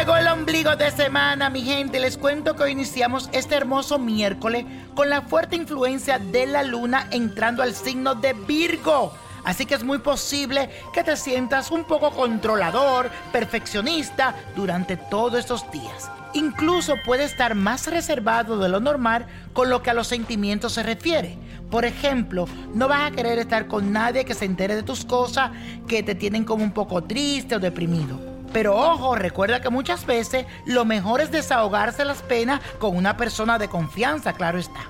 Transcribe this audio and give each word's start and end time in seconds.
Llegó 0.00 0.16
el 0.16 0.28
ombligo 0.28 0.76
de 0.76 0.90
semana, 0.90 1.50
mi 1.50 1.60
gente. 1.60 2.00
Les 2.00 2.16
cuento 2.16 2.56
que 2.56 2.62
hoy 2.62 2.72
iniciamos 2.72 3.28
este 3.32 3.54
hermoso 3.54 3.98
miércoles 3.98 4.64
con 4.94 5.10
la 5.10 5.20
fuerte 5.20 5.56
influencia 5.56 6.18
de 6.18 6.46
la 6.46 6.62
luna 6.62 7.06
entrando 7.10 7.62
al 7.62 7.74
signo 7.74 8.14
de 8.14 8.32
Virgo. 8.32 9.12
Así 9.44 9.66
que 9.66 9.74
es 9.74 9.84
muy 9.84 9.98
posible 9.98 10.70
que 10.94 11.04
te 11.04 11.18
sientas 11.18 11.70
un 11.70 11.84
poco 11.84 12.12
controlador, 12.12 13.10
perfeccionista 13.30 14.34
durante 14.56 14.96
todos 14.96 15.38
estos 15.38 15.70
días. 15.70 16.10
Incluso 16.32 16.94
puede 17.04 17.24
estar 17.24 17.54
más 17.54 17.86
reservado 17.86 18.58
de 18.58 18.70
lo 18.70 18.80
normal 18.80 19.26
con 19.52 19.68
lo 19.68 19.82
que 19.82 19.90
a 19.90 19.94
los 19.94 20.06
sentimientos 20.06 20.72
se 20.72 20.82
refiere. 20.82 21.36
Por 21.70 21.84
ejemplo, 21.84 22.46
no 22.72 22.88
vas 22.88 23.12
a 23.12 23.14
querer 23.14 23.38
estar 23.38 23.66
con 23.66 23.92
nadie 23.92 24.24
que 24.24 24.32
se 24.32 24.46
entere 24.46 24.76
de 24.76 24.82
tus 24.82 25.04
cosas 25.04 25.50
que 25.86 26.02
te 26.02 26.14
tienen 26.14 26.44
como 26.44 26.64
un 26.64 26.72
poco 26.72 27.04
triste 27.04 27.56
o 27.56 27.60
deprimido. 27.60 28.29
Pero 28.52 28.76
ojo, 28.76 29.14
recuerda 29.14 29.60
que 29.60 29.70
muchas 29.70 30.06
veces 30.06 30.46
lo 30.64 30.84
mejor 30.84 31.20
es 31.20 31.30
desahogarse 31.30 32.04
las 32.04 32.22
penas 32.22 32.60
con 32.78 32.96
una 32.96 33.16
persona 33.16 33.58
de 33.58 33.68
confianza, 33.68 34.32
claro 34.32 34.58
está. 34.58 34.80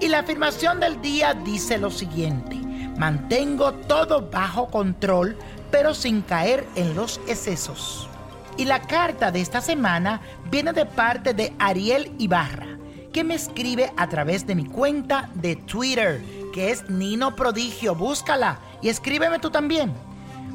Y 0.00 0.08
la 0.08 0.20
afirmación 0.20 0.80
del 0.80 1.00
día 1.00 1.34
dice 1.34 1.78
lo 1.78 1.90
siguiente, 1.90 2.56
mantengo 2.98 3.72
todo 3.72 4.28
bajo 4.30 4.68
control, 4.68 5.36
pero 5.70 5.94
sin 5.94 6.22
caer 6.22 6.66
en 6.76 6.94
los 6.94 7.20
excesos. 7.28 8.08
Y 8.56 8.64
la 8.64 8.80
carta 8.82 9.30
de 9.30 9.40
esta 9.40 9.60
semana 9.60 10.20
viene 10.50 10.72
de 10.72 10.86
parte 10.86 11.34
de 11.34 11.52
Ariel 11.58 12.12
Ibarra, 12.18 12.78
que 13.12 13.24
me 13.24 13.34
escribe 13.34 13.92
a 13.96 14.08
través 14.08 14.46
de 14.46 14.54
mi 14.54 14.64
cuenta 14.64 15.28
de 15.34 15.56
Twitter, 15.56 16.22
que 16.52 16.70
es 16.70 16.88
Nino 16.88 17.36
Prodigio. 17.36 17.94
Búscala 17.94 18.58
y 18.80 18.88
escríbeme 18.88 19.38
tú 19.40 19.50
también. 19.50 19.92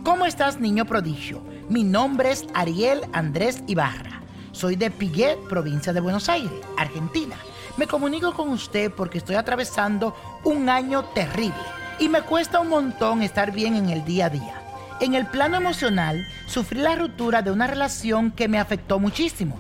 ¿Cómo 0.04 0.26
estás, 0.26 0.60
niño 0.60 0.86
prodigio? 0.86 1.42
Mi 1.70 1.84
nombre 1.84 2.32
es 2.32 2.48
Ariel 2.56 3.02
Andrés 3.14 3.62
Ibarra. 3.68 4.22
Soy 4.54 4.76
de 4.76 4.90
Piguet, 4.90 5.38
provincia 5.48 5.94
de 5.94 6.00
Buenos 6.00 6.28
Aires, 6.28 6.52
Argentina. 6.80 7.36
Me 7.78 7.86
comunico 7.86 8.34
con 8.34 8.50
usted 8.50 8.92
porque 8.92 9.20
estoy 9.20 9.36
atravesando 9.36 10.16
un 10.44 10.68
año 10.68 11.04
terrible 11.14 11.54
y 12.00 12.10
me 12.10 12.24
cuesta 12.24 12.60
un 12.60 12.70
montón 12.70 13.22
estar 13.22 13.52
bien 13.52 13.76
en 13.76 13.90
el 13.90 14.04
día 14.04 14.26
a 14.26 14.30
día. 14.32 14.64
En 15.00 15.14
el 15.14 15.28
plano 15.28 15.58
emocional, 15.58 16.26
sufrí 16.48 16.80
la 16.80 16.96
ruptura 16.96 17.44
de 17.44 17.52
una 17.52 17.68
relación 17.68 18.32
que 18.32 18.48
me 18.48 18.58
afectó 18.58 18.98
muchísimo, 18.98 19.56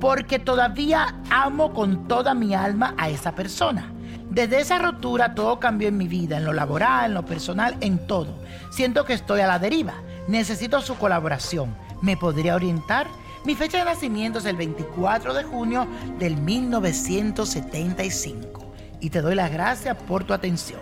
porque 0.00 0.38
todavía 0.38 1.14
amo 1.28 1.74
con 1.74 2.08
toda 2.08 2.32
mi 2.32 2.54
alma 2.54 2.94
a 2.96 3.10
esa 3.10 3.34
persona. 3.34 3.92
Desde 4.30 4.60
esa 4.60 4.78
ruptura 4.78 5.34
todo 5.34 5.60
cambió 5.60 5.88
en 5.88 5.98
mi 5.98 6.08
vida, 6.08 6.38
en 6.38 6.46
lo 6.46 6.54
laboral, 6.54 7.10
en 7.10 7.14
lo 7.14 7.26
personal, 7.26 7.76
en 7.82 8.06
todo. 8.06 8.34
Siento 8.70 9.04
que 9.04 9.12
estoy 9.12 9.42
a 9.42 9.46
la 9.46 9.58
deriva. 9.58 9.92
Necesito 10.30 10.80
su 10.80 10.96
colaboración. 10.96 11.76
¿Me 12.02 12.16
podría 12.16 12.54
orientar? 12.54 13.08
Mi 13.44 13.56
fecha 13.56 13.78
de 13.78 13.84
nacimiento 13.84 14.38
es 14.38 14.44
el 14.44 14.54
24 14.54 15.34
de 15.34 15.42
junio 15.42 15.88
del 16.20 16.36
1975. 16.36 18.72
Y 19.00 19.10
te 19.10 19.22
doy 19.22 19.34
las 19.34 19.50
gracias 19.50 19.96
por 19.96 20.22
tu 20.22 20.32
atención. 20.32 20.78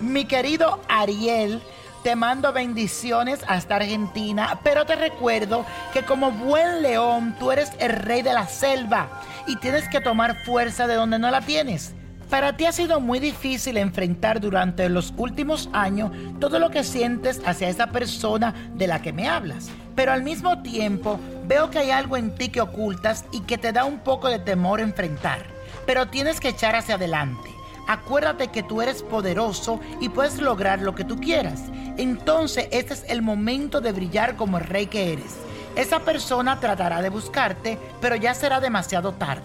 Mi 0.00 0.24
querido 0.24 0.80
Ariel, 0.88 1.60
te 2.02 2.16
mando 2.16 2.54
bendiciones 2.54 3.40
hasta 3.46 3.76
Argentina, 3.76 4.58
pero 4.64 4.86
te 4.86 4.96
recuerdo 4.96 5.66
que 5.92 6.04
como 6.04 6.30
buen 6.30 6.80
león 6.80 7.36
tú 7.38 7.52
eres 7.52 7.72
el 7.78 7.90
rey 7.90 8.22
de 8.22 8.32
la 8.32 8.48
selva 8.48 9.20
y 9.46 9.56
tienes 9.56 9.86
que 9.90 10.00
tomar 10.00 10.34
fuerza 10.46 10.86
de 10.86 10.94
donde 10.94 11.18
no 11.18 11.30
la 11.30 11.42
tienes. 11.42 11.92
Para 12.30 12.56
ti 12.56 12.64
ha 12.64 12.72
sido 12.72 12.98
muy 12.98 13.20
difícil 13.20 13.76
enfrentar 13.76 14.40
durante 14.40 14.88
los 14.88 15.14
últimos 15.16 15.68
años 15.72 16.10
todo 16.40 16.58
lo 16.58 16.70
que 16.70 16.82
sientes 16.82 17.40
hacia 17.46 17.68
esa 17.68 17.88
persona 17.88 18.52
de 18.74 18.88
la 18.88 19.00
que 19.00 19.12
me 19.12 19.28
hablas. 19.28 19.68
Pero 19.94 20.12
al 20.12 20.24
mismo 20.24 20.60
tiempo 20.60 21.20
veo 21.46 21.70
que 21.70 21.78
hay 21.78 21.90
algo 21.92 22.16
en 22.16 22.34
ti 22.34 22.48
que 22.48 22.60
ocultas 22.60 23.24
y 23.30 23.42
que 23.42 23.58
te 23.58 23.72
da 23.72 23.84
un 23.84 24.00
poco 24.00 24.28
de 24.28 24.40
temor 24.40 24.80
enfrentar. 24.80 25.46
Pero 25.86 26.08
tienes 26.08 26.40
que 26.40 26.48
echar 26.48 26.74
hacia 26.74 26.96
adelante. 26.96 27.48
Acuérdate 27.86 28.48
que 28.48 28.64
tú 28.64 28.82
eres 28.82 29.04
poderoso 29.04 29.78
y 30.00 30.08
puedes 30.08 30.40
lograr 30.40 30.80
lo 30.80 30.96
que 30.96 31.04
tú 31.04 31.20
quieras. 31.20 31.62
Entonces 31.96 32.66
este 32.72 32.94
es 32.94 33.04
el 33.08 33.22
momento 33.22 33.80
de 33.80 33.92
brillar 33.92 34.34
como 34.34 34.58
el 34.58 34.64
rey 34.64 34.86
que 34.86 35.12
eres. 35.12 35.36
Esa 35.76 36.00
persona 36.00 36.58
tratará 36.58 37.02
de 37.02 37.10
buscarte, 37.10 37.78
pero 38.00 38.16
ya 38.16 38.34
será 38.34 38.58
demasiado 38.58 39.12
tarde. 39.12 39.44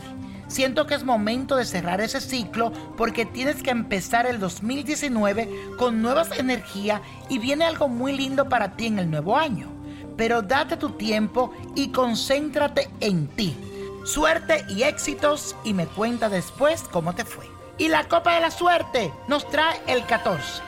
Siento 0.51 0.85
que 0.85 0.95
es 0.95 1.05
momento 1.05 1.55
de 1.55 1.63
cerrar 1.63 2.01
ese 2.01 2.19
ciclo 2.19 2.73
porque 2.97 3.25
tienes 3.25 3.63
que 3.63 3.69
empezar 3.69 4.25
el 4.25 4.37
2019 4.37 5.49
con 5.77 6.01
nuevas 6.01 6.37
energías 6.37 6.99
y 7.29 7.39
viene 7.39 7.63
algo 7.63 7.87
muy 7.87 8.11
lindo 8.11 8.49
para 8.49 8.75
ti 8.75 8.87
en 8.87 8.99
el 8.99 9.09
nuevo 9.09 9.37
año. 9.37 9.69
Pero 10.17 10.41
date 10.41 10.75
tu 10.75 10.89
tiempo 10.89 11.53
y 11.73 11.93
concéntrate 11.93 12.89
en 12.99 13.27
ti. 13.27 13.55
Suerte 14.03 14.65
y 14.67 14.83
éxitos 14.83 15.55
y 15.63 15.73
me 15.73 15.87
cuenta 15.87 16.27
después 16.27 16.81
cómo 16.81 17.15
te 17.15 17.23
fue. 17.23 17.45
Y 17.77 17.87
la 17.87 18.09
copa 18.09 18.35
de 18.35 18.41
la 18.41 18.51
suerte 18.51 19.13
nos 19.29 19.49
trae 19.49 19.79
el 19.87 20.05
14, 20.05 20.61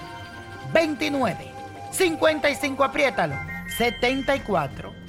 29, 0.73 1.51
55, 1.91 2.85
apriétalo, 2.85 3.35
74, 3.77 4.92